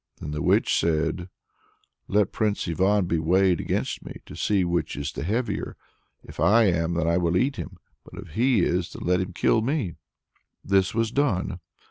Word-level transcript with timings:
Then 0.19 0.31
the 0.31 0.41
witch 0.41 0.79
said: 0.79 1.29
"Let 2.07 2.31
Prince 2.31 2.67
Ivan 2.67 3.05
be 3.05 3.19
weighed 3.19 3.59
against 3.61 4.03
me, 4.03 4.19
to 4.25 4.35
see 4.35 4.65
which 4.65 4.95
is 4.95 5.11
the 5.11 5.21
heavier. 5.23 5.77
If 6.23 6.39
I 6.39 6.63
am, 6.63 6.95
then 6.95 7.07
I 7.07 7.17
will 7.17 7.37
eat 7.37 7.57
him; 7.57 7.77
but 8.03 8.19
if 8.19 8.29
he 8.29 8.61
is, 8.63 8.93
then 8.93 9.03
let 9.05 9.21
him 9.21 9.33
kill 9.33 9.61
me!" 9.61 9.93
This 10.63 10.95
was 10.95 11.11
done. 11.11 11.59